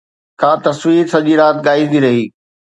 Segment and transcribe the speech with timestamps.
[0.41, 2.23] ڪا تصوير سڄي رات ڳائيندي رهي